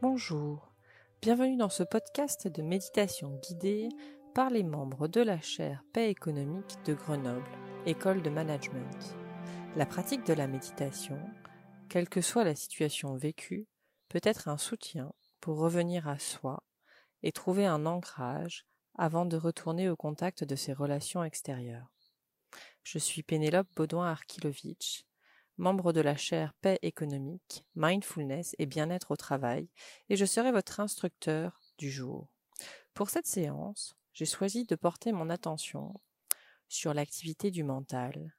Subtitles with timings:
[0.00, 0.72] Bonjour,
[1.20, 3.88] bienvenue dans ce podcast de méditation guidée
[4.32, 7.50] par les membres de la chaire Paix économique de Grenoble,
[7.84, 9.16] école de management.
[9.74, 11.18] La pratique de la méditation,
[11.88, 13.66] quelle que soit la situation vécue,
[14.08, 16.62] peut être un soutien pour revenir à soi
[17.24, 21.92] et trouver un ancrage avant de retourner au contact de ses relations extérieures.
[22.84, 25.07] Je suis Pénélope Baudouin-Arkilovitch,
[25.58, 29.68] membre de la chaire Paix économique, Mindfulness et bien-être au travail,
[30.08, 32.28] et je serai votre instructeur du jour.
[32.94, 36.00] Pour cette séance, j'ai choisi de porter mon attention
[36.68, 38.34] sur l'activité du mental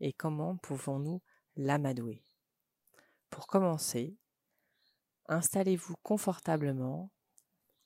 [0.00, 1.20] et comment pouvons-nous
[1.56, 2.24] l'amadouer.
[3.30, 4.16] Pour commencer,
[5.26, 7.10] installez-vous confortablement,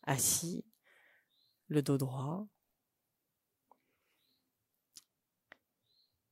[0.03, 0.65] assis,
[1.69, 2.47] le dos droit,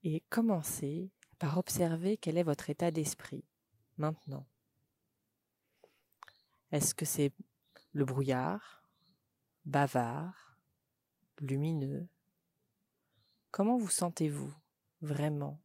[0.02, 3.44] et commencez par observer quel est votre état d'esprit
[3.96, 4.46] maintenant.
[6.72, 7.32] Est-ce que c'est
[7.92, 8.82] le brouillard,
[9.64, 10.58] bavard,
[11.41, 12.08] lumineux?
[13.50, 14.52] Comment vous sentez-vous
[15.00, 15.60] vraiment?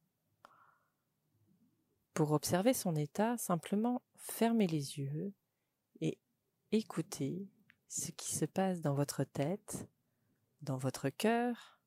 [2.13, 5.33] Pour observer son état, simplement fermez les yeux
[6.01, 6.19] et
[6.71, 7.49] écoutez
[7.87, 9.89] ce qui se passe dans votre tête,
[10.61, 11.79] dans votre cœur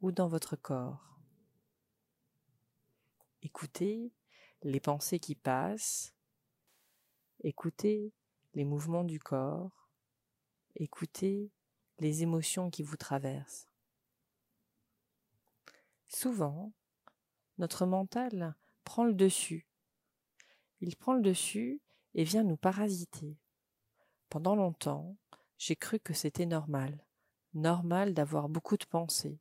[0.00, 1.13] ou dans votre corps.
[3.44, 4.10] Écoutez
[4.62, 6.14] les pensées qui passent,
[7.42, 8.14] écoutez
[8.54, 9.90] les mouvements du corps,
[10.76, 11.50] écoutez
[11.98, 13.68] les émotions qui vous traversent.
[16.08, 16.72] Souvent,
[17.58, 19.66] notre mental prend le dessus.
[20.80, 21.82] Il prend le dessus
[22.14, 23.36] et vient nous parasiter.
[24.30, 25.18] Pendant longtemps,
[25.58, 27.04] j'ai cru que c'était normal,
[27.52, 29.38] normal d'avoir beaucoup de pensées,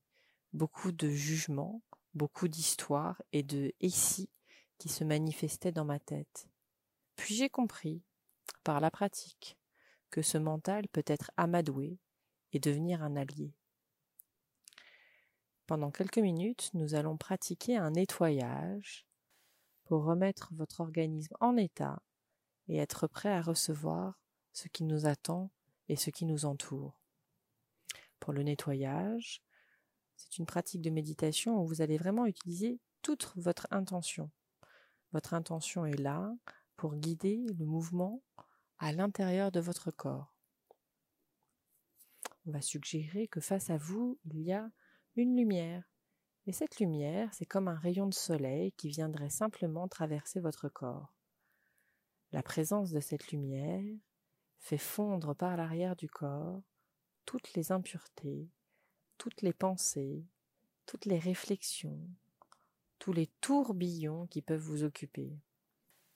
[0.52, 1.81] beaucoup de jugements,
[2.13, 4.29] beaucoup d'histoires et de ici
[4.78, 6.47] qui se manifestaient dans ma tête.
[7.16, 8.03] Puis j'ai compris,
[8.63, 9.57] par la pratique,
[10.09, 11.97] que ce mental peut être amadoué
[12.52, 13.53] et devenir un allié.
[15.66, 19.07] Pendant quelques minutes, nous allons pratiquer un nettoyage
[19.85, 22.02] pour remettre votre organisme en état
[22.68, 24.19] et être prêt à recevoir
[24.52, 25.52] ce qui nous attend
[25.90, 27.00] et ce qui nous entoure.
[28.19, 29.41] Pour le nettoyage,
[30.23, 34.31] c'est une pratique de méditation où vous allez vraiment utiliser toute votre intention.
[35.11, 36.34] Votre intention est là
[36.78, 38.23] pour guider le mouvement
[38.79, 40.34] à l'intérieur de votre corps.
[42.45, 44.72] On va suggérer que face à vous, il y a
[45.16, 45.84] une lumière.
[46.45, 51.13] Et cette lumière, c'est comme un rayon de soleil qui viendrait simplement traverser votre corps.
[52.31, 53.84] La présence de cette lumière
[54.59, 56.61] fait fondre par l'arrière du corps
[57.25, 58.50] toutes les impuretés,
[59.18, 60.24] toutes les pensées,
[60.85, 62.00] toutes les réflexions,
[63.00, 65.31] tous les tourbillons qui peuvent vous occuper.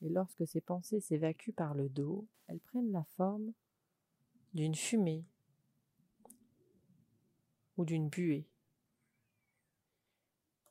[0.01, 3.51] Et lorsque ces pensées s'évacuent par le dos, elles prennent la forme
[4.53, 5.25] d'une fumée
[7.77, 8.47] ou d'une buée.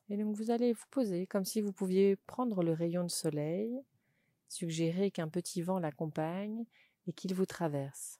[0.09, 3.81] Et donc vous allez vous poser comme si vous pouviez prendre le rayon de soleil,
[4.47, 6.65] suggérer qu'un petit vent l'accompagne
[7.07, 8.19] et qu'il vous traverse.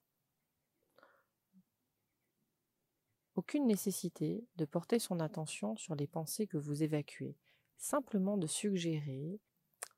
[3.38, 7.38] Aucune nécessité de porter son attention sur les pensées que vous évacuez,
[7.78, 9.40] simplement de suggérer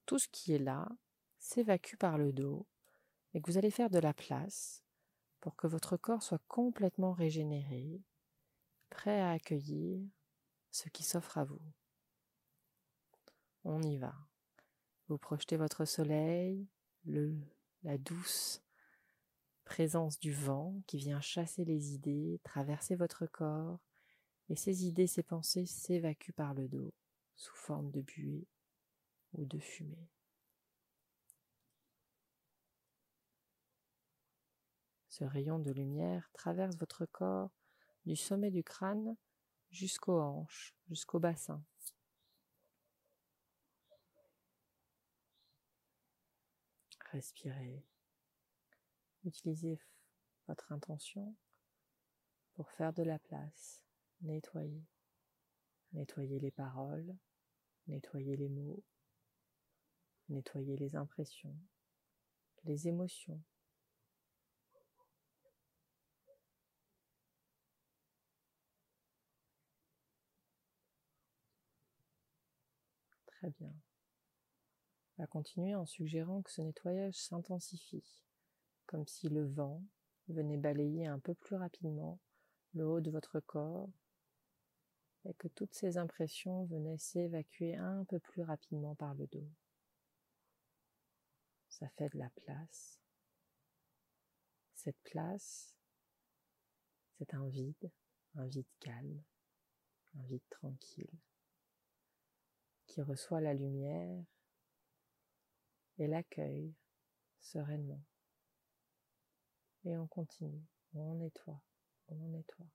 [0.06, 0.90] tout ce qui est là
[1.38, 2.68] s'évacue par le dos
[3.34, 4.84] et que vous allez faire de la place
[5.40, 8.02] pour que votre corps soit complètement régénéré,
[8.90, 10.06] prêt à accueillir
[10.70, 11.62] ce qui s'offre à vous.
[13.64, 14.16] On y va.
[15.08, 16.68] Vous projetez votre soleil,
[17.06, 17.38] le,
[17.84, 18.62] la douce
[19.70, 23.80] présence du vent qui vient chasser les idées, traverser votre corps,
[24.50, 26.92] et ces idées, ces pensées s'évacuent par le dos,
[27.36, 28.48] sous forme de buée
[29.34, 30.10] ou de fumée.
[35.08, 37.52] Ce rayon de lumière traverse votre corps
[38.08, 39.16] du sommet du crâne
[39.70, 41.64] jusqu'aux hanches, jusqu'au bassin.
[47.12, 47.86] Respirez.
[49.30, 49.80] Utilisez
[50.48, 51.36] votre intention
[52.56, 53.84] pour faire de la place,
[54.22, 54.84] nettoyer.
[55.94, 57.16] Nettoyer les paroles,
[57.86, 58.84] nettoyer les mots,
[60.30, 61.56] nettoyer les impressions,
[62.64, 63.40] les émotions.
[73.28, 73.76] Très bien.
[75.18, 78.24] On va continuer en suggérant que ce nettoyage s'intensifie
[78.90, 79.84] comme si le vent
[80.30, 82.20] venait balayer un peu plus rapidement
[82.74, 83.88] le haut de votre corps
[85.26, 89.48] et que toutes ces impressions venaient s'évacuer un peu plus rapidement par le dos.
[91.68, 93.00] Ça fait de la place.
[94.74, 95.76] Cette place,
[97.20, 97.92] c'est un vide,
[98.34, 99.22] un vide calme,
[100.18, 101.20] un vide tranquille,
[102.88, 104.26] qui reçoit la lumière
[106.00, 106.74] et l'accueille
[107.40, 108.02] sereinement.
[109.86, 111.62] Et on continue, on nettoie,
[112.10, 112.66] on nettoie.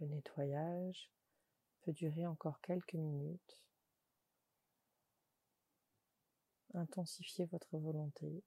[0.00, 1.10] Le nettoyage
[1.82, 3.62] peut durer encore quelques minutes.
[6.74, 8.42] Intensifiez votre volonté.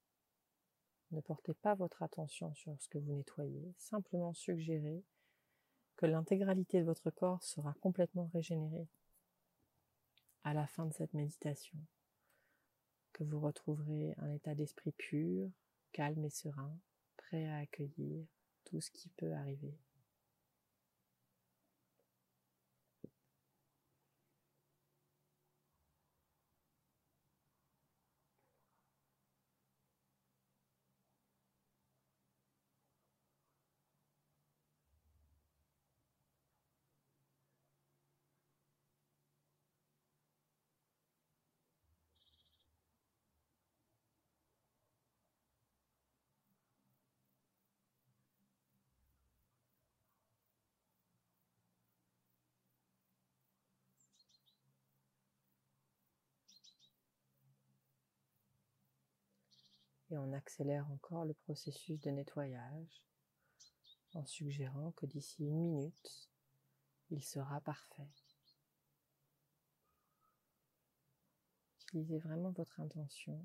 [1.16, 5.02] Ne portez pas votre attention sur ce que vous nettoyez, simplement suggérez
[5.96, 8.90] que l'intégralité de votre corps sera complètement régénérée
[10.44, 11.80] à la fin de cette méditation,
[13.14, 15.50] que vous retrouverez un état d'esprit pur,
[15.94, 16.78] calme et serein,
[17.16, 18.26] prêt à accueillir
[18.66, 19.74] tout ce qui peut arriver.
[60.10, 63.04] Et on accélère encore le processus de nettoyage
[64.14, 66.30] en suggérant que d'ici une minute,
[67.12, 68.08] il sera parfait.
[71.82, 73.44] Utilisez vraiment votre intention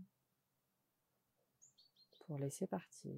[2.21, 3.13] pour laisser partir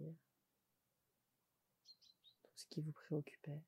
[2.43, 3.63] tout ce qui vous préoccupait.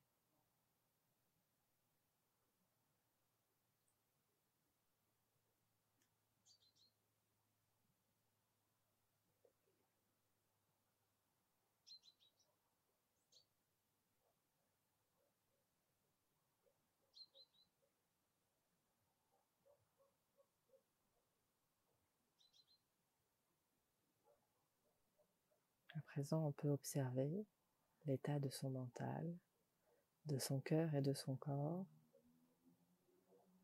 [25.97, 26.01] À
[26.31, 27.45] on peut observer
[28.05, 29.35] l'état de son mental,
[30.25, 31.85] de son cœur et de son corps,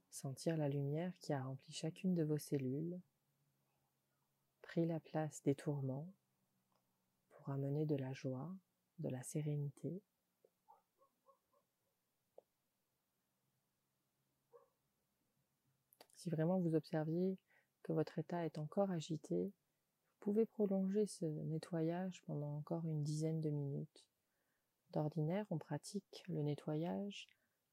[0.10, 3.00] sentir la lumière qui a rempli chacune de vos cellules,
[4.62, 6.12] pris la place des tourments
[7.32, 8.54] pour amener de la joie,
[9.00, 10.02] de la sérénité.
[16.16, 17.38] Si vraiment vous observiez
[17.82, 19.52] que votre état est encore agité,
[20.22, 24.06] pouvez prolonger ce nettoyage pendant encore une dizaine de minutes.
[24.92, 27.28] D'ordinaire, on pratique le nettoyage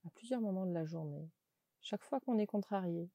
[0.06, 1.30] à plusieurs moments de la journée,
[1.82, 3.10] chaque fois qu'on est contrarié,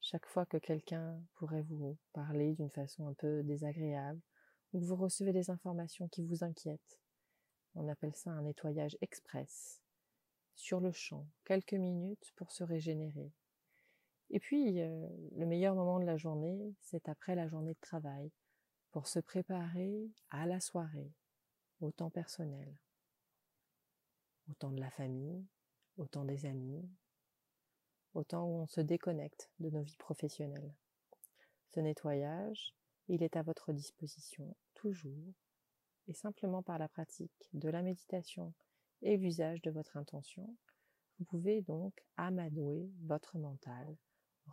[0.00, 4.22] chaque fois que quelqu'un pourrait vous parler d'une façon un peu désagréable,
[4.72, 6.98] ou que vous recevez des informations qui vous inquiètent.
[7.74, 9.82] On appelle ça un nettoyage express,
[10.54, 13.32] sur le champ, quelques minutes pour se régénérer.
[14.30, 18.32] Et puis, euh, le meilleur moment de la journée, c'est après la journée de travail,
[18.92, 21.12] pour se préparer à la soirée,
[21.80, 22.76] au temps personnel,
[24.48, 25.44] au temps de la famille,
[25.96, 26.88] au temps des amis,
[28.14, 30.74] au temps où on se déconnecte de nos vies professionnelles.
[31.68, 32.74] Ce nettoyage,
[33.08, 35.34] il est à votre disposition toujours
[36.08, 38.52] et simplement par la pratique de la méditation
[39.00, 40.54] et l'usage de votre intention,
[41.18, 43.96] vous pouvez donc amadouer votre mental,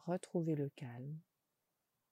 [0.05, 1.19] retrouver le calme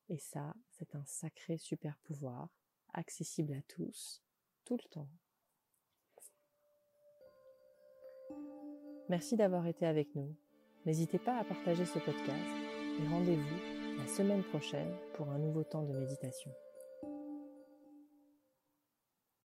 [0.10, 2.50] et ça, c'est un sacré super pouvoir,
[2.94, 4.22] accessible à tous,
[4.66, 5.10] tout le temps.
[9.10, 10.36] Merci d'avoir été avec nous.
[10.86, 12.32] N'hésitez pas à partager ce podcast
[13.00, 16.52] et rendez-vous la semaine prochaine pour un nouveau temps de méditation.